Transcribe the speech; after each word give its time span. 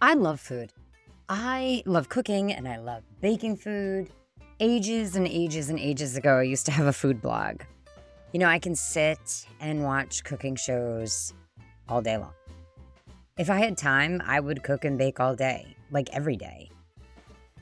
I 0.00 0.14
love 0.14 0.38
food. 0.38 0.72
I 1.28 1.82
love 1.84 2.08
cooking 2.08 2.52
and 2.52 2.68
I 2.68 2.78
love 2.78 3.02
baking 3.20 3.56
food. 3.56 4.08
Ages 4.60 5.16
and 5.16 5.26
ages 5.26 5.70
and 5.70 5.78
ages 5.78 6.16
ago, 6.16 6.38
I 6.38 6.42
used 6.42 6.66
to 6.66 6.72
have 6.72 6.86
a 6.86 6.92
food 6.92 7.20
blog. 7.20 7.62
You 8.32 8.38
know, 8.38 8.46
I 8.46 8.60
can 8.60 8.76
sit 8.76 9.46
and 9.58 9.82
watch 9.82 10.22
cooking 10.22 10.54
shows 10.54 11.34
all 11.88 12.00
day 12.00 12.16
long. 12.16 12.32
If 13.38 13.50
I 13.50 13.58
had 13.58 13.76
time, 13.76 14.22
I 14.24 14.38
would 14.38 14.62
cook 14.62 14.84
and 14.84 14.96
bake 14.96 15.18
all 15.18 15.34
day, 15.34 15.76
like 15.90 16.08
every 16.12 16.36
day. 16.36 16.70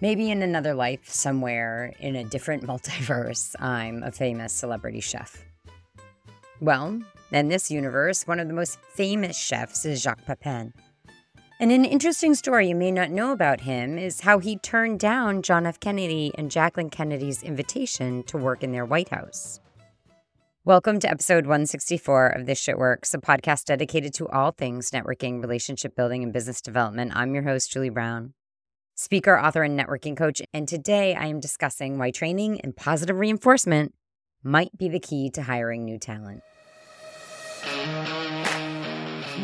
Maybe 0.03 0.31
in 0.31 0.43
another 0.43 0.75
life, 0.75 1.09
somewhere 1.09 1.95
in 2.01 2.17
a 2.17 2.25
different 2.25 2.65
multiverse, 2.65 3.55
I'm 3.61 4.03
a 4.03 4.13
famous 4.13 4.53
celebrity 4.53 5.01
chef. 5.01 5.43
Well, 6.61 7.01
in 7.33 7.49
this 7.49 7.71
universe, 7.71 8.27
one 8.27 8.41
of 8.41 8.49
the 8.49 8.55
most 8.55 8.79
famous 8.93 9.39
chefs 9.39 9.87
is 9.87 10.03
Jacques 10.03 10.27
Pepin. 10.27 10.75
And 11.59 11.73
an 11.73 11.87
interesting 11.87 12.35
story 12.35 12.69
you 12.69 12.75
may 12.75 12.91
not 12.91 13.11
know 13.11 13.33
about 13.33 13.63
him 13.63 13.97
is 13.97 14.21
how 14.21 14.41
he 14.41 14.59
turned 14.59 15.01
down 15.01 15.41
John 15.41 15.65
F. 15.65 15.81
Kennedy 15.81 16.31
and 16.37 16.51
Jacqueline 16.51 16.91
Kennedy's 16.91 17.43
invitation 17.43 18.23
to 18.25 18.37
work 18.37 18.63
in 18.63 18.73
their 18.73 18.85
White 18.85 19.09
House. 19.09 19.59
Welcome 20.67 21.01
to 21.01 21.09
episode 21.09 21.47
164 21.47 22.27
of 22.27 22.45
This 22.45 22.59
Shit 22.61 22.77
Works, 22.77 23.15
a 23.15 23.19
podcast 23.19 23.65
dedicated 23.65 24.13
to 24.15 24.29
all 24.29 24.51
things 24.51 24.91
networking, 24.91 25.41
relationship 25.41 25.97
building, 25.97 26.23
and 26.23 26.31
business 26.31 26.61
development. 26.61 27.13
I'm 27.17 27.33
your 27.33 27.45
host, 27.45 27.73
Julie 27.73 27.89
Brown, 27.89 28.35
speaker, 28.95 29.41
author, 29.41 29.63
and 29.63 29.81
networking 29.81 30.15
coach. 30.15 30.43
And 30.53 30.69
today 30.69 31.15
I 31.15 31.25
am 31.25 31.41
discussing 31.41 31.97
why 31.97 32.11
training 32.11 32.61
and 32.61 32.77
positive 32.77 33.19
reinforcement 33.19 33.95
might 34.43 34.77
be 34.77 34.91
the 34.91 35.01
key 35.01 35.31
to 35.31 35.43
hiring 35.43 35.87
new 35.87 35.99
talent. 35.99 36.43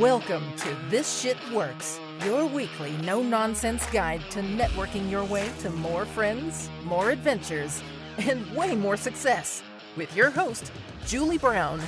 Welcome 0.00 0.42
to 0.56 0.74
This 0.88 1.20
Shit 1.20 1.36
Works, 1.52 2.00
your 2.24 2.46
weekly 2.46 2.92
no 2.98 3.22
nonsense 3.22 3.84
guide 3.86 4.22
to 4.30 4.40
networking 4.40 5.10
your 5.10 5.24
way 5.24 5.50
to 5.60 5.70
more 5.70 6.04
friends, 6.04 6.70
more 6.84 7.10
adventures, 7.10 7.82
and 8.18 8.48
way 8.54 8.76
more 8.76 8.96
success. 8.96 9.62
With 9.96 10.14
your 10.16 10.30
host, 10.30 10.70
Julie 11.06 11.38
Brown. 11.38 11.80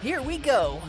Here 0.00 0.22
we 0.22 0.38
go. 0.38 0.80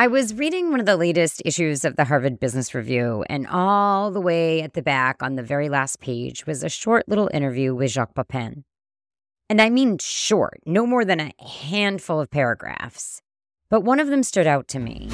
I 0.00 0.06
was 0.06 0.32
reading 0.34 0.70
one 0.70 0.78
of 0.78 0.86
the 0.86 0.96
latest 0.96 1.42
issues 1.44 1.84
of 1.84 1.96
the 1.96 2.04
Harvard 2.04 2.38
Business 2.38 2.72
Review, 2.72 3.24
and 3.28 3.48
all 3.48 4.12
the 4.12 4.20
way 4.20 4.62
at 4.62 4.74
the 4.74 4.82
back 4.82 5.22
on 5.22 5.34
the 5.34 5.42
very 5.42 5.68
last 5.68 6.00
page 6.00 6.46
was 6.46 6.62
a 6.62 6.68
short 6.68 7.08
little 7.08 7.28
interview 7.34 7.74
with 7.74 7.90
Jacques 7.90 8.14
Pepin. 8.14 8.64
And 9.50 9.62
I 9.62 9.70
mean 9.70 9.96
short, 9.98 10.60
no 10.66 10.86
more 10.86 11.06
than 11.06 11.20
a 11.20 11.32
handful 11.42 12.20
of 12.20 12.30
paragraphs. 12.30 13.22
But 13.70 13.80
one 13.80 13.98
of 13.98 14.08
them 14.08 14.22
stood 14.22 14.46
out 14.46 14.68
to 14.68 14.78
me. 14.78 15.10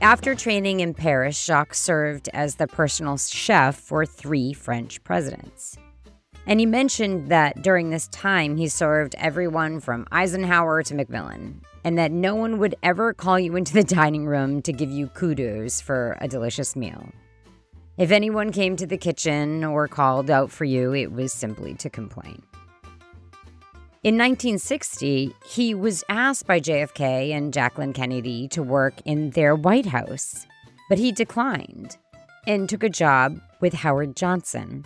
After 0.00 0.36
training 0.36 0.78
in 0.78 0.94
Paris, 0.94 1.42
Jacques 1.44 1.74
served 1.74 2.28
as 2.32 2.56
the 2.56 2.68
personal 2.68 3.16
chef 3.16 3.76
for 3.76 4.06
three 4.06 4.52
French 4.52 5.02
presidents. 5.02 5.76
And 6.46 6.60
he 6.60 6.66
mentioned 6.66 7.30
that 7.30 7.62
during 7.62 7.90
this 7.90 8.06
time, 8.08 8.56
he 8.56 8.68
served 8.68 9.16
everyone 9.18 9.80
from 9.80 10.06
Eisenhower 10.12 10.84
to 10.84 10.94
Macmillan, 10.94 11.62
and 11.84 11.98
that 11.98 12.10
no 12.12 12.36
one 12.36 12.58
would 12.58 12.76
ever 12.82 13.12
call 13.12 13.38
you 13.38 13.56
into 13.56 13.74
the 13.74 13.84
dining 13.84 14.26
room 14.26 14.62
to 14.62 14.72
give 14.72 14.90
you 14.90 15.08
kudos 15.08 15.80
for 15.80 16.16
a 16.20 16.28
delicious 16.28 16.74
meal. 16.76 17.12
If 17.98 18.10
anyone 18.10 18.52
came 18.52 18.76
to 18.76 18.86
the 18.86 18.96
kitchen 18.96 19.64
or 19.64 19.86
called 19.86 20.30
out 20.30 20.50
for 20.50 20.64
you, 20.64 20.94
it 20.94 21.12
was 21.12 21.30
simply 21.30 21.74
to 21.74 21.90
complain. 21.90 22.42
In 24.02 24.16
1960, 24.16 25.36
he 25.46 25.74
was 25.74 26.02
asked 26.08 26.46
by 26.46 26.58
JFK 26.58 27.32
and 27.32 27.52
Jacqueline 27.52 27.92
Kennedy 27.92 28.48
to 28.48 28.62
work 28.62 28.94
in 29.04 29.30
their 29.30 29.54
White 29.54 29.86
House, 29.86 30.46
but 30.88 30.98
he 30.98 31.12
declined 31.12 31.98
and 32.46 32.68
took 32.68 32.82
a 32.82 32.88
job 32.88 33.38
with 33.60 33.74
Howard 33.74 34.16
Johnson. 34.16 34.84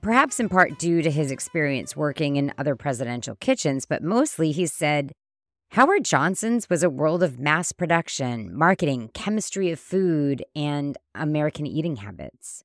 Perhaps 0.00 0.40
in 0.40 0.48
part 0.48 0.78
due 0.78 1.02
to 1.02 1.10
his 1.10 1.30
experience 1.30 1.94
working 1.94 2.36
in 2.36 2.54
other 2.56 2.74
presidential 2.74 3.36
kitchens, 3.36 3.84
but 3.84 4.02
mostly 4.02 4.50
he 4.52 4.66
said 4.66 5.12
Howard 5.74 6.04
Johnson's 6.04 6.68
was 6.68 6.82
a 6.82 6.90
world 6.90 7.22
of 7.22 7.38
mass 7.38 7.70
production, 7.70 8.52
marketing, 8.52 9.08
chemistry 9.14 9.70
of 9.70 9.78
food, 9.78 10.44
and 10.56 10.98
American 11.14 11.64
eating 11.64 11.94
habits. 11.94 12.64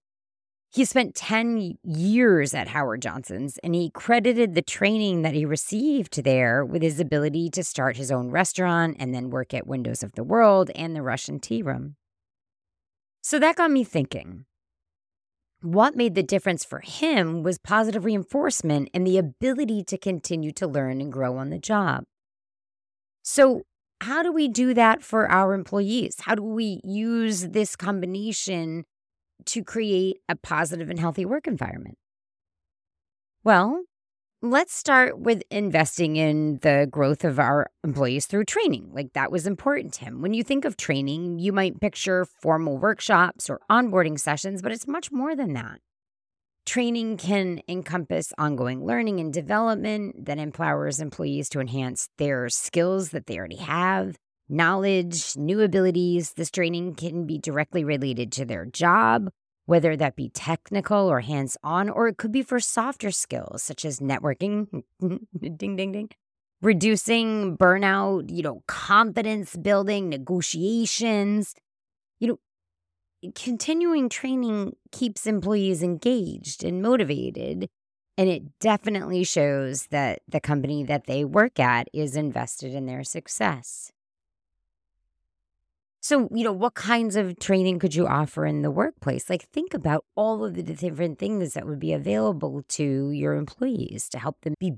He 0.71 0.85
spent 0.85 1.13
10 1.13 1.77
years 1.83 2.55
at 2.55 2.69
Howard 2.69 3.03
Johnson's 3.03 3.59
and 3.59 3.75
he 3.75 3.91
credited 3.91 4.55
the 4.55 4.63
training 4.63 5.21
that 5.21 5.35
he 5.35 5.45
received 5.45 6.23
there 6.23 6.65
with 6.65 6.81
his 6.81 6.99
ability 6.99 7.51
to 7.51 7.63
start 7.63 7.95
his 7.95 8.11
own 8.11 8.31
restaurant 8.31 8.95
and 8.97 9.13
then 9.13 9.29
work 9.29 9.53
at 9.53 9.67
Windows 9.67 10.01
of 10.01 10.13
the 10.13 10.23
World 10.23 10.71
and 10.73 10.95
the 10.95 11.03
Russian 11.03 11.39
Tea 11.39 11.61
Room. 11.61 11.97
So 13.21 13.37
that 13.37 13.57
got 13.57 13.69
me 13.69 13.83
thinking. 13.83 14.45
What 15.61 15.95
made 15.95 16.15
the 16.15 16.23
difference 16.23 16.65
for 16.65 16.79
him 16.79 17.43
was 17.43 17.59
positive 17.59 18.03
reinforcement 18.03 18.89
and 18.95 19.05
the 19.05 19.19
ability 19.19 19.83
to 19.83 19.97
continue 19.99 20.51
to 20.53 20.65
learn 20.65 21.01
and 21.01 21.13
grow 21.13 21.37
on 21.37 21.51
the 21.51 21.59
job. 21.59 22.05
So, 23.25 23.63
how 24.01 24.21
do 24.21 24.31
we 24.31 24.47
do 24.47 24.75
that 24.75 25.01
for 25.01 25.27
our 25.31 25.55
employees? 25.55 26.17
How 26.21 26.35
do 26.35 26.43
we 26.43 26.79
use 26.83 27.47
this 27.47 27.75
combination 27.75 28.85
to 29.45 29.63
create 29.63 30.17
a 30.29 30.35
positive 30.35 30.91
and 30.91 30.99
healthy 30.99 31.25
work 31.25 31.47
environment? 31.47 31.97
Well, 33.43 33.81
let's 34.43 34.75
start 34.75 35.17
with 35.19 35.41
investing 35.49 36.17
in 36.17 36.59
the 36.61 36.87
growth 36.89 37.23
of 37.23 37.39
our 37.39 37.71
employees 37.83 38.27
through 38.27 38.45
training. 38.45 38.91
Like 38.93 39.13
that 39.13 39.31
was 39.31 39.47
important 39.47 39.93
to 39.95 40.05
him. 40.05 40.21
When 40.21 40.35
you 40.35 40.43
think 40.43 40.63
of 40.63 40.77
training, 40.77 41.39
you 41.39 41.51
might 41.51 41.81
picture 41.81 42.25
formal 42.25 42.77
workshops 42.77 43.49
or 43.49 43.59
onboarding 43.71 44.19
sessions, 44.19 44.61
but 44.61 44.71
it's 44.71 44.87
much 44.87 45.11
more 45.11 45.35
than 45.35 45.53
that. 45.53 45.79
Training 46.65 47.17
can 47.17 47.61
encompass 47.67 48.33
ongoing 48.39 48.83
learning 48.83 49.19
and 49.19 49.31
development 49.31 50.25
that 50.25 50.39
empowers 50.39 50.99
employees 50.99 51.47
to 51.49 51.59
enhance 51.59 52.09
their 52.17 52.49
skills 52.49 53.11
that 53.11 53.27
they 53.27 53.37
already 53.37 53.57
have, 53.57 54.17
knowledge, 54.49 55.37
new 55.37 55.61
abilities. 55.61 56.33
This 56.33 56.49
training 56.49 56.95
can 56.95 57.27
be 57.27 57.37
directly 57.37 57.83
related 57.83 58.31
to 58.33 58.45
their 58.45 58.65
job, 58.65 59.29
whether 59.67 59.95
that 59.95 60.15
be 60.15 60.29
technical 60.29 61.07
or 61.07 61.19
hands 61.21 61.55
on, 61.63 61.87
or 61.87 62.07
it 62.07 62.17
could 62.17 62.31
be 62.31 62.41
for 62.41 62.59
softer 62.59 63.11
skills 63.11 63.61
such 63.61 63.85
as 63.85 63.99
networking, 63.99 64.83
ding, 64.99 65.75
ding, 65.75 65.91
ding, 65.91 66.09
reducing 66.63 67.55
burnout, 67.57 68.35
you 68.35 68.41
know, 68.41 68.63
confidence 68.67 69.55
building, 69.55 70.09
negotiations. 70.09 71.53
You 72.19 72.27
know, 72.29 72.39
continuing 73.33 74.09
training 74.09 74.75
keeps 74.91 75.25
employees 75.25 75.81
engaged 75.81 76.63
and 76.63 76.81
motivated. 76.81 77.69
And 78.17 78.29
it 78.29 78.59
definitely 78.59 79.23
shows 79.23 79.87
that 79.87 80.21
the 80.27 80.39
company 80.39 80.83
that 80.83 81.05
they 81.05 81.25
work 81.25 81.59
at 81.59 81.89
is 81.93 82.15
invested 82.15 82.73
in 82.73 82.85
their 82.85 83.03
success. 83.03 83.91
So, 86.05 86.29
you 86.31 86.43
know, 86.43 86.53
what 86.53 86.75
kinds 86.75 87.15
of 87.15 87.39
training 87.39 87.79
could 87.79 87.95
you 87.95 88.05
offer 88.05 88.45
in 88.45 88.61
the 88.61 88.69
workplace? 88.69 89.27
Like, 89.27 89.49
think 89.49 89.73
about 89.73 90.05
all 90.13 90.45
of 90.45 90.53
the 90.53 90.61
different 90.61 91.17
things 91.17 91.55
that 91.55 91.65
would 91.65 91.79
be 91.79 91.93
available 91.93 92.61
to 92.67 93.09
your 93.09 93.33
employees 93.33 94.07
to 94.09 94.19
help 94.19 94.41
them 94.41 94.53
be 94.59 94.73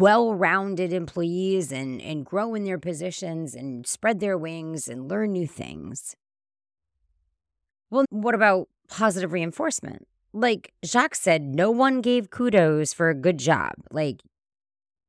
well 0.00 0.34
rounded 0.34 0.92
employees 0.92 1.70
and, 1.70 2.02
and 2.02 2.26
grow 2.26 2.56
in 2.56 2.64
their 2.64 2.80
positions 2.80 3.54
and 3.54 3.86
spread 3.86 4.18
their 4.18 4.36
wings 4.36 4.88
and 4.88 5.08
learn 5.08 5.30
new 5.30 5.46
things. 5.46 6.16
Well, 7.92 8.06
what 8.08 8.34
about 8.34 8.70
positive 8.88 9.34
reinforcement? 9.34 10.08
Like 10.32 10.72
Jacques 10.82 11.14
said, 11.14 11.42
no 11.42 11.70
one 11.70 12.00
gave 12.00 12.30
kudos 12.30 12.94
for 12.94 13.10
a 13.10 13.14
good 13.14 13.36
job. 13.36 13.74
Like 13.90 14.22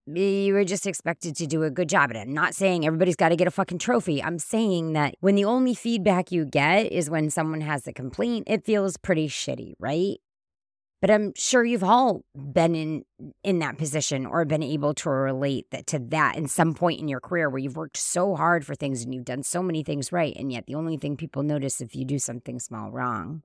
you 0.06 0.53
were 0.53 0.65
just 0.65 0.85
expected 0.85 1.33
to 1.38 1.47
do 1.47 1.63
a 1.63 1.69
good 1.69 1.88
job 1.88 2.12
it. 2.12 2.18
I'm 2.18 2.33
not 2.33 2.53
saying 2.53 2.85
everybody's 2.85 3.15
got 3.15 3.30
to 3.30 3.38
get 3.38 3.47
a 3.47 3.51
fucking 3.51 3.77
trophy. 3.77 4.21
I'm 4.21 4.38
saying 4.38 4.91
that 4.94 5.15
when 5.21 5.35
the 5.35 5.45
only 5.45 5.74
feedback 5.74 6.30
you 6.30 6.44
get 6.44 6.91
is 6.91 7.09
when 7.09 7.30
someone 7.30 7.62
has 7.62 7.88
a 7.88 7.94
complaint, 7.94 8.50
it 8.50 8.65
feels 8.65 8.97
pretty 8.97 9.29
shitty, 9.29 9.75
right? 9.79 10.18
But 11.03 11.11
I'm 11.11 11.33
sure 11.35 11.65
you've 11.65 11.83
all 11.83 12.23
been 12.33 12.75
in 12.75 13.03
in 13.44 13.59
that 13.59 13.77
position 13.77 14.25
or 14.25 14.45
been 14.45 14.63
able 14.63 14.94
to 14.94 15.09
relate 15.09 15.69
that 15.71 15.85
to 15.88 16.00
that 16.00 16.38
in 16.38 16.47
some 16.47 16.73
point 16.73 17.01
in 17.01 17.09
your 17.09 17.19
career 17.19 17.50
where 17.50 17.59
you've 17.59 17.75
worked 17.75 17.97
so 17.97 18.38
hard 18.38 18.65
for 18.65 18.73
things 18.73 19.03
and 19.03 19.13
you've 19.13 19.25
done 19.25 19.44
so 19.44 19.61
many 19.61 19.83
things 19.83 20.13
right 20.13 20.33
and 20.38 20.50
yet 20.50 20.65
the 20.65 20.75
only 20.75 20.95
thing 20.95 21.17
people 21.17 21.44
notice 21.44 21.81
if 21.81 21.94
you 21.94 22.05
do 22.05 22.19
something 22.19 22.57
small 22.57 22.89
wrong. 22.89 23.41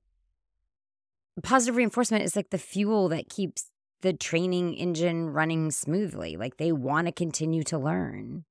Positive 1.43 1.75
reinforcement 1.75 2.23
is 2.23 2.37
like 2.37 2.51
the 2.51 2.59
fuel 2.59 3.09
that 3.09 3.29
keeps 3.29 3.73
the 4.03 4.13
training 4.13 4.75
engine 4.75 5.31
running 5.31 5.73
smoothly. 5.73 6.37
Like 6.37 6.59
they 6.59 6.71
want 6.71 7.09
to 7.09 7.13
continue 7.13 7.65
to 7.65 7.77
learn. 7.77 8.45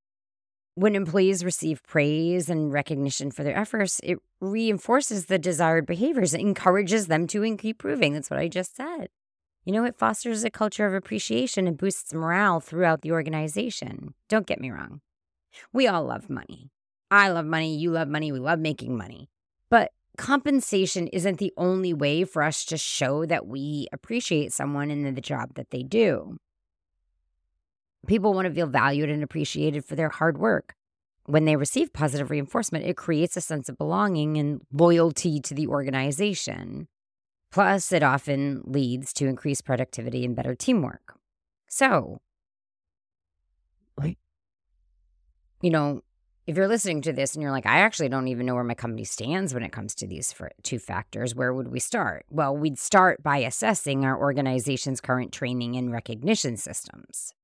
When 0.78 0.94
employees 0.94 1.44
receive 1.44 1.82
praise 1.82 2.48
and 2.48 2.72
recognition 2.72 3.32
for 3.32 3.42
their 3.42 3.58
efforts, 3.58 4.00
it 4.04 4.20
reinforces 4.40 5.26
the 5.26 5.36
desired 5.36 5.86
behaviors. 5.86 6.34
It 6.34 6.40
encourages 6.40 7.08
them 7.08 7.26
to 7.26 7.42
keep 7.56 7.64
improving. 7.64 8.12
That's 8.12 8.30
what 8.30 8.38
I 8.38 8.46
just 8.46 8.76
said. 8.76 9.08
You 9.64 9.72
know, 9.72 9.82
it 9.82 9.98
fosters 9.98 10.44
a 10.44 10.50
culture 10.50 10.86
of 10.86 10.94
appreciation 10.94 11.66
and 11.66 11.76
boosts 11.76 12.14
morale 12.14 12.60
throughout 12.60 13.02
the 13.02 13.10
organization. 13.10 14.14
Don't 14.28 14.46
get 14.46 14.60
me 14.60 14.70
wrong. 14.70 15.00
We 15.72 15.88
all 15.88 16.04
love 16.04 16.30
money. 16.30 16.70
I 17.10 17.30
love 17.30 17.46
money. 17.46 17.76
You 17.76 17.90
love 17.90 18.06
money. 18.06 18.30
We 18.30 18.38
love 18.38 18.60
making 18.60 18.96
money. 18.96 19.28
But 19.70 19.90
compensation 20.16 21.08
isn't 21.08 21.38
the 21.38 21.52
only 21.56 21.92
way 21.92 22.22
for 22.22 22.44
us 22.44 22.64
to 22.66 22.76
show 22.76 23.26
that 23.26 23.48
we 23.48 23.88
appreciate 23.92 24.52
someone 24.52 24.92
and 24.92 25.16
the 25.16 25.20
job 25.20 25.54
that 25.54 25.70
they 25.70 25.82
do. 25.82 26.38
People 28.06 28.32
want 28.32 28.46
to 28.46 28.54
feel 28.54 28.66
valued 28.66 29.10
and 29.10 29.22
appreciated 29.22 29.84
for 29.84 29.96
their 29.96 30.08
hard 30.08 30.38
work. 30.38 30.74
When 31.26 31.44
they 31.44 31.56
receive 31.56 31.92
positive 31.92 32.30
reinforcement, 32.30 32.86
it 32.86 32.96
creates 32.96 33.36
a 33.36 33.42
sense 33.42 33.68
of 33.68 33.76
belonging 33.76 34.38
and 34.38 34.62
loyalty 34.72 35.40
to 35.40 35.54
the 35.54 35.66
organization. 35.66 36.88
Plus, 37.50 37.92
it 37.92 38.02
often 38.02 38.62
leads 38.64 39.12
to 39.14 39.26
increased 39.26 39.64
productivity 39.64 40.24
and 40.24 40.36
better 40.36 40.54
teamwork. 40.54 41.18
So, 41.68 42.20
you 45.60 45.70
know, 45.70 46.02
if 46.46 46.56
you're 46.56 46.68
listening 46.68 47.02
to 47.02 47.12
this 47.12 47.34
and 47.34 47.42
you're 47.42 47.52
like, 47.52 47.66
I 47.66 47.80
actually 47.80 48.08
don't 48.08 48.28
even 48.28 48.46
know 48.46 48.54
where 48.54 48.64
my 48.64 48.74
company 48.74 49.04
stands 49.04 49.52
when 49.52 49.62
it 49.62 49.72
comes 49.72 49.94
to 49.96 50.06
these 50.06 50.34
two 50.62 50.78
factors, 50.78 51.34
where 51.34 51.52
would 51.52 51.68
we 51.68 51.80
start? 51.80 52.24
Well, 52.30 52.56
we'd 52.56 52.78
start 52.78 53.22
by 53.22 53.38
assessing 53.38 54.04
our 54.04 54.18
organization's 54.18 55.00
current 55.00 55.32
training 55.32 55.76
and 55.76 55.92
recognition 55.92 56.56
systems. 56.56 57.34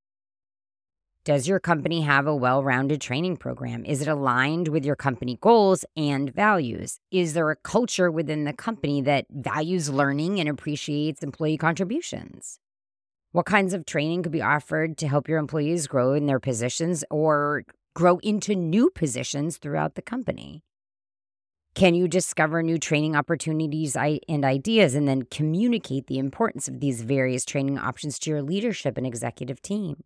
Does 1.24 1.48
your 1.48 1.58
company 1.58 2.02
have 2.02 2.26
a 2.26 2.36
well 2.36 2.62
rounded 2.62 3.00
training 3.00 3.38
program? 3.38 3.82
Is 3.86 4.02
it 4.02 4.08
aligned 4.08 4.68
with 4.68 4.84
your 4.84 4.94
company 4.94 5.38
goals 5.40 5.82
and 5.96 6.30
values? 6.30 6.98
Is 7.10 7.32
there 7.32 7.50
a 7.50 7.56
culture 7.56 8.10
within 8.10 8.44
the 8.44 8.52
company 8.52 9.00
that 9.00 9.24
values 9.30 9.88
learning 9.88 10.38
and 10.38 10.50
appreciates 10.50 11.22
employee 11.22 11.56
contributions? 11.56 12.58
What 13.32 13.46
kinds 13.46 13.72
of 13.72 13.86
training 13.86 14.24
could 14.24 14.32
be 14.32 14.42
offered 14.42 14.98
to 14.98 15.08
help 15.08 15.26
your 15.26 15.38
employees 15.38 15.86
grow 15.86 16.12
in 16.12 16.26
their 16.26 16.38
positions 16.38 17.04
or 17.10 17.64
grow 17.94 18.18
into 18.18 18.54
new 18.54 18.90
positions 18.90 19.56
throughout 19.56 19.94
the 19.94 20.02
company? 20.02 20.62
Can 21.74 21.94
you 21.94 22.06
discover 22.06 22.62
new 22.62 22.76
training 22.76 23.16
opportunities 23.16 23.96
and 23.96 24.44
ideas 24.44 24.94
and 24.94 25.08
then 25.08 25.22
communicate 25.22 26.06
the 26.06 26.18
importance 26.18 26.68
of 26.68 26.80
these 26.80 27.00
various 27.00 27.46
training 27.46 27.78
options 27.78 28.18
to 28.18 28.30
your 28.30 28.42
leadership 28.42 28.98
and 28.98 29.06
executive 29.06 29.62
team? 29.62 30.04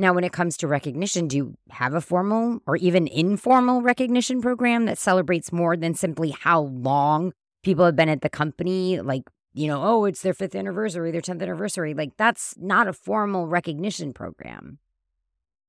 Now, 0.00 0.14
when 0.14 0.24
it 0.24 0.32
comes 0.32 0.56
to 0.56 0.66
recognition, 0.66 1.28
do 1.28 1.36
you 1.36 1.54
have 1.68 1.92
a 1.92 2.00
formal 2.00 2.60
or 2.66 2.76
even 2.76 3.06
informal 3.06 3.82
recognition 3.82 4.40
program 4.40 4.86
that 4.86 4.96
celebrates 4.96 5.52
more 5.52 5.76
than 5.76 5.92
simply 5.92 6.30
how 6.30 6.62
long 6.62 7.34
people 7.62 7.84
have 7.84 7.96
been 7.96 8.08
at 8.08 8.22
the 8.22 8.30
company? 8.30 8.98
Like, 8.98 9.24
you 9.52 9.66
know, 9.66 9.82
oh, 9.84 10.06
it's 10.06 10.22
their 10.22 10.32
fifth 10.32 10.54
anniversary, 10.54 11.10
their 11.10 11.20
10th 11.20 11.42
anniversary. 11.42 11.92
Like, 11.92 12.16
that's 12.16 12.54
not 12.56 12.88
a 12.88 12.94
formal 12.94 13.46
recognition 13.46 14.14
program. 14.14 14.78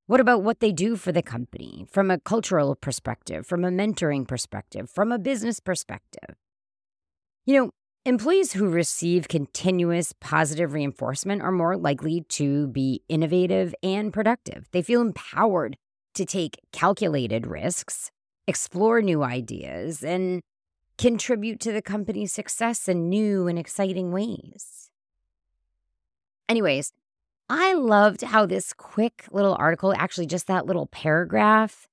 What 0.07 0.22
about 0.22 0.44
what 0.44 0.62
they 0.62 0.72
do 0.72 0.95
for 0.95 1.12
the 1.12 1.22
company 1.22 1.86
from 1.92 2.10
a 2.10 2.18
cultural 2.18 2.74
perspective, 2.77 3.45
from 3.45 3.66
a 3.66 3.69
mentoring 3.69 4.25
perspective, 4.25 4.89
from 4.89 5.12
a 5.12 5.19
business 5.19 5.60
perspective? 5.60 6.38
You 7.45 7.57
know, 7.60 7.72
employees 8.03 8.53
who 8.53 8.68
receive 8.68 9.27
continuous 9.27 10.13
positive 10.19 10.74
reinforcement 10.74 11.42
are 11.42 11.51
more 11.51 11.77
likely 11.77 12.21
to 12.30 12.68
be 12.68 13.03
innovative 13.07 13.75
and 13.83 14.12
productive. 14.12 14.68
They 14.71 14.81
feel 14.81 15.01
empowered 15.01 15.77
to 16.15 16.25
take 16.25 16.59
calculated 16.71 17.45
risks, 17.45 18.12
explore 18.48 19.01
new 19.01 19.24
ideas, 19.24 20.03
and 20.03 20.42
contribute 20.98 21.59
to 21.59 21.71
the 21.71 21.81
company's 21.81 22.33
success 22.33 22.88
in 22.88 23.07
new 23.07 23.48
and 23.48 23.59
exciting 23.59 24.12
ways. 24.12 24.89
Anyways, 26.50 26.94
I 27.50 27.74
loved 27.74 28.24
how 28.24 28.45
this 28.45 28.74
quick 28.74 29.25
little 29.31 29.56
article, 29.59 29.94
actually, 29.95 30.25
just 30.25 30.48
that 30.48 30.65
little 30.65 30.88
paragraph, 30.88 31.88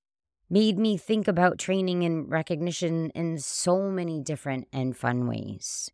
made 0.49 0.79
me 0.79 0.97
think 0.97 1.29
about 1.29 1.59
training 1.59 2.05
and 2.05 2.31
recognition 2.31 3.11
in 3.11 3.39
so 3.39 3.91
many 3.91 4.21
different 4.21 4.67
and 4.73 4.97
fun 4.97 5.27
ways. 5.27 5.91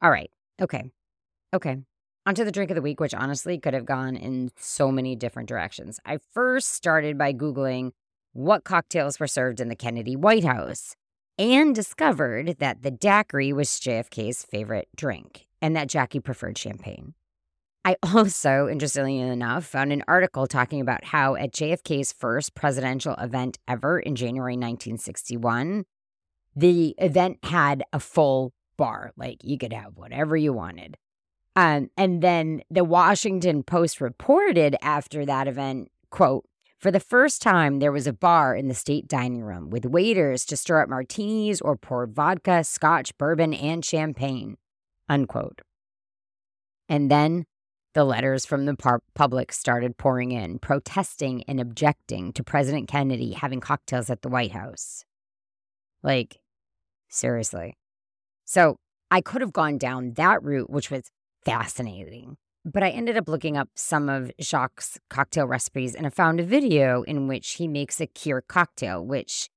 All 0.00 0.10
right. 0.10 0.30
Okay. 0.60 0.90
Okay. 1.54 1.78
Onto 2.26 2.44
the 2.44 2.52
drink 2.52 2.70
of 2.70 2.74
the 2.74 2.82
week, 2.82 3.00
which 3.00 3.14
honestly 3.14 3.58
could 3.58 3.74
have 3.74 3.86
gone 3.86 4.14
in 4.16 4.50
so 4.56 4.92
many 4.92 5.16
different 5.16 5.48
directions. 5.48 5.98
I 6.04 6.18
first 6.32 6.72
started 6.72 7.16
by 7.16 7.32
Googling 7.32 7.92
what 8.32 8.64
cocktails 8.64 9.18
were 9.18 9.26
served 9.26 9.60
in 9.60 9.68
the 9.68 9.74
Kennedy 9.74 10.14
White 10.14 10.44
House 10.44 10.94
and 11.38 11.74
discovered 11.74 12.58
that 12.58 12.82
the 12.82 12.90
daiquiri 12.90 13.52
was 13.52 13.68
JFK's 13.68 14.44
favorite 14.44 14.88
drink 14.96 15.46
and 15.62 15.74
that 15.74 15.88
Jackie 15.88 16.20
preferred 16.20 16.58
champagne. 16.58 17.14
I 17.84 17.96
also, 18.14 18.68
interestingly 18.68 19.18
enough, 19.18 19.64
found 19.64 19.92
an 19.92 20.04
article 20.06 20.46
talking 20.46 20.80
about 20.80 21.04
how 21.04 21.34
at 21.34 21.52
JFK's 21.52 22.12
first 22.12 22.54
presidential 22.54 23.14
event 23.14 23.58
ever 23.66 23.98
in 23.98 24.14
January 24.14 24.54
1961, 24.54 25.84
the 26.54 26.94
event 26.98 27.38
had 27.44 27.84
a 27.92 28.00
full 28.00 28.52
bar. 28.78 29.12
Like 29.18 29.44
you 29.44 29.58
could 29.58 29.74
have 29.74 29.96
whatever 29.96 30.34
you 30.36 30.54
wanted. 30.54 30.96
Um, 31.54 31.90
and 31.96 32.22
then 32.22 32.62
the 32.70 32.84
Washington 32.84 33.62
Post 33.62 34.00
reported 34.00 34.76
after 34.80 35.26
that 35.26 35.48
event, 35.48 35.90
quote, 36.10 36.46
for 36.78 36.92
the 36.92 37.00
first 37.00 37.42
time, 37.42 37.80
there 37.80 37.90
was 37.90 38.06
a 38.06 38.12
bar 38.12 38.54
in 38.54 38.68
the 38.68 38.74
state 38.74 39.08
dining 39.08 39.42
room 39.42 39.68
with 39.68 39.84
waiters 39.84 40.44
to 40.46 40.56
stir 40.56 40.82
up 40.82 40.88
martinis 40.88 41.60
or 41.60 41.76
pour 41.76 42.06
vodka, 42.06 42.62
scotch, 42.62 43.16
bourbon, 43.18 43.52
and 43.52 43.84
champagne, 43.84 44.56
unquote. 45.08 45.60
And 46.88 47.10
then 47.10 47.46
the 47.94 48.04
letters 48.04 48.46
from 48.46 48.66
the 48.66 48.76
par- 48.76 49.02
public 49.16 49.52
started 49.52 49.98
pouring 49.98 50.30
in, 50.30 50.60
protesting 50.60 51.42
and 51.48 51.58
objecting 51.58 52.32
to 52.34 52.44
President 52.44 52.86
Kennedy 52.86 53.32
having 53.32 53.58
cocktails 53.58 54.08
at 54.08 54.22
the 54.22 54.28
White 54.28 54.52
House. 54.52 55.04
Like, 56.04 56.38
seriously. 57.08 57.76
So 58.48 58.78
I 59.10 59.20
could 59.20 59.42
have 59.42 59.52
gone 59.52 59.76
down 59.76 60.14
that 60.14 60.42
route, 60.42 60.70
which 60.70 60.90
was 60.90 61.10
fascinating. 61.44 62.38
But 62.64 62.82
I 62.82 62.88
ended 62.88 63.18
up 63.18 63.28
looking 63.28 63.58
up 63.58 63.68
some 63.74 64.08
of 64.08 64.32
Jacques' 64.40 64.84
cocktail 65.10 65.46
recipes 65.46 65.94
and 65.94 66.06
I 66.06 66.10
found 66.10 66.40
a 66.40 66.44
video 66.44 67.02
in 67.02 67.28
which 67.28 67.52
he 67.52 67.68
makes 67.68 68.00
a 68.00 68.06
kir 68.06 68.40
cocktail, 68.40 69.04
which 69.04 69.50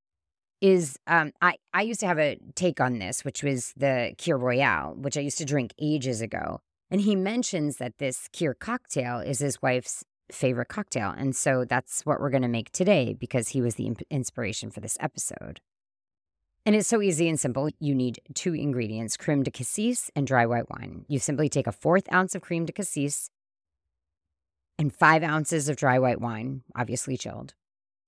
is 0.59 0.99
um, 1.07 1.31
I, 1.41 1.55
I 1.73 1.83
used 1.83 2.01
to 2.01 2.07
have 2.07 2.19
a 2.19 2.37
take 2.55 2.81
on 2.81 2.99
this, 2.99 3.23
which 3.23 3.43
was 3.43 3.73
the 3.77 4.13
Kir 4.17 4.37
Royale, 4.37 4.93
which 4.97 5.17
I 5.17 5.21
used 5.21 5.37
to 5.37 5.45
drink 5.45 5.73
ages 5.79 6.19
ago. 6.19 6.59
And 6.91 6.99
he 6.99 7.15
mentions 7.15 7.77
that 7.77 7.97
this 7.97 8.27
Kir 8.33 8.53
cocktail 8.53 9.19
is 9.19 9.39
his 9.39 9.61
wife's 9.61 10.03
favorite 10.29 10.67
cocktail. 10.67 11.13
And 11.17 11.33
so 11.33 11.63
that's 11.63 12.01
what 12.05 12.19
we're 12.19 12.29
going 12.29 12.41
to 12.41 12.49
make 12.49 12.71
today 12.71 13.15
because 13.17 13.49
he 13.49 13.61
was 13.61 13.75
the 13.75 13.93
inspiration 14.09 14.69
for 14.69 14.81
this 14.81 14.97
episode. 14.99 15.61
And 16.65 16.75
it's 16.75 16.87
so 16.87 17.01
easy 17.01 17.27
and 17.27 17.39
simple. 17.39 17.69
You 17.79 17.95
need 17.95 18.19
two 18.35 18.53
ingredients 18.53 19.17
creme 19.17 19.43
de 19.43 19.51
cassis 19.51 20.11
and 20.15 20.27
dry 20.27 20.45
white 20.45 20.69
wine. 20.69 21.05
You 21.07 21.17
simply 21.17 21.49
take 21.49 21.67
a 21.67 21.71
fourth 21.71 22.11
ounce 22.13 22.35
of 22.35 22.41
creme 22.41 22.65
de 22.65 22.71
cassis 22.71 23.29
and 24.77 24.93
five 24.93 25.23
ounces 25.23 25.69
of 25.69 25.75
dry 25.75 25.97
white 25.97 26.21
wine, 26.21 26.63
obviously 26.75 27.17
chilled. 27.17 27.53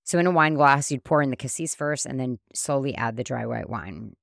So, 0.04 0.20
in 0.20 0.28
a 0.28 0.32
wine 0.32 0.56
glass, 0.56 0.92
you'd 0.92 1.04
pour 1.04 1.22
in 1.22 1.30
the 1.30 1.36
cassis 1.36 1.74
first 1.74 2.06
and 2.06 2.20
then 2.20 2.40
slowly 2.54 2.94
add 2.96 3.16
the 3.16 3.24
dry 3.24 3.46
white 3.46 3.70
wine. 3.70 4.16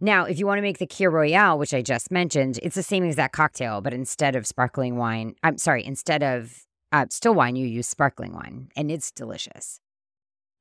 Now, 0.00 0.24
if 0.24 0.38
you 0.38 0.46
want 0.46 0.58
to 0.58 0.62
make 0.62 0.78
the 0.78 0.86
Kir 0.86 1.10
Royale, 1.10 1.58
which 1.58 1.74
I 1.74 1.82
just 1.82 2.10
mentioned, 2.10 2.58
it's 2.62 2.74
the 2.74 2.82
same 2.82 3.04
exact 3.04 3.34
cocktail, 3.34 3.80
but 3.80 3.94
instead 3.94 4.36
of 4.36 4.46
sparkling 4.46 4.96
wine, 4.96 5.34
I'm 5.42 5.58
sorry, 5.58 5.84
instead 5.84 6.22
of 6.22 6.64
uh, 6.92 7.06
still 7.10 7.34
wine, 7.34 7.56
you 7.56 7.66
use 7.66 7.88
sparkling 7.88 8.32
wine, 8.32 8.68
and 8.76 8.90
it's 8.90 9.10
delicious. 9.10 9.80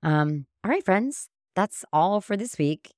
Um, 0.02 0.46
all 0.64 0.72
right, 0.72 0.84
friends, 0.84 1.30
that's 1.56 1.86
all 1.94 2.22
for 2.22 2.36
this 2.36 2.58
week. 2.58 2.94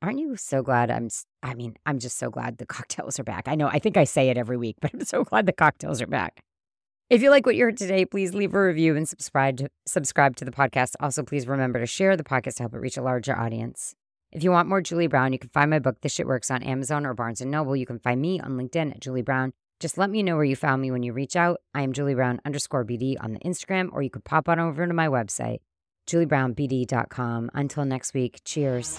Aren't 0.00 0.20
you 0.20 0.36
so 0.36 0.62
glad 0.62 0.90
I'm 0.90 1.08
I 1.42 1.54
mean, 1.54 1.76
I'm 1.84 1.98
just 1.98 2.18
so 2.18 2.30
glad 2.30 2.58
the 2.58 2.66
cocktails 2.76 3.18
are 3.18 3.24
back. 3.24 3.48
I 3.48 3.54
know 3.54 3.68
I 3.68 3.78
think 3.78 3.96
I 3.96 4.04
say 4.04 4.28
it 4.30 4.36
every 4.36 4.56
week, 4.56 4.76
but 4.80 4.92
I'm 4.94 5.04
so 5.04 5.24
glad 5.24 5.46
the 5.46 5.52
cocktails 5.52 6.00
are 6.00 6.06
back. 6.06 6.40
If 7.10 7.22
you 7.22 7.30
like 7.30 7.46
what 7.46 7.56
you 7.56 7.64
heard 7.64 7.78
today, 7.78 8.04
please 8.04 8.34
leave 8.34 8.52
a 8.52 8.62
review 8.62 8.94
and 8.94 9.08
subscribe 9.08 9.56
to, 9.58 9.70
subscribe 9.86 10.36
to 10.36 10.44
the 10.44 10.50
podcast. 10.50 10.92
Also, 11.00 11.22
please 11.22 11.46
remember 11.48 11.80
to 11.80 11.86
share 11.86 12.18
the 12.18 12.24
podcast 12.24 12.56
to 12.56 12.64
help 12.64 12.74
it 12.74 12.80
reach 12.80 12.98
a 12.98 13.02
larger 13.02 13.34
audience. 13.34 13.94
If 14.30 14.44
you 14.44 14.50
want 14.50 14.68
more 14.68 14.82
Julie 14.82 15.06
Brown, 15.06 15.32
you 15.32 15.38
can 15.38 15.48
find 15.48 15.70
my 15.70 15.78
book, 15.78 16.02
This 16.02 16.12
Shit 16.12 16.26
Works, 16.26 16.50
on 16.50 16.62
Amazon 16.62 17.06
or 17.06 17.14
Barnes 17.14 17.40
& 17.40 17.44
Noble. 17.46 17.74
You 17.74 17.86
can 17.86 17.98
find 17.98 18.20
me 18.20 18.40
on 18.40 18.58
LinkedIn 18.58 18.90
at 18.90 19.00
Julie 19.00 19.22
Brown. 19.22 19.54
Just 19.80 19.96
let 19.96 20.10
me 20.10 20.22
know 20.22 20.36
where 20.36 20.44
you 20.44 20.54
found 20.54 20.82
me 20.82 20.90
when 20.90 21.02
you 21.02 21.14
reach 21.14 21.34
out. 21.34 21.60
I 21.72 21.80
am 21.80 21.94
Julie 21.94 22.14
Brown 22.14 22.40
underscore 22.44 22.84
BD 22.84 23.16
on 23.20 23.32
the 23.32 23.40
Instagram, 23.40 23.88
or 23.92 24.02
you 24.02 24.10
could 24.10 24.24
pop 24.24 24.46
on 24.46 24.60
over 24.60 24.86
to 24.86 24.92
my 24.92 25.08
website, 25.08 25.60
juliebrownbd.com. 26.06 27.50
Until 27.54 27.86
next 27.86 28.12
week, 28.12 28.40
cheers. 28.44 28.98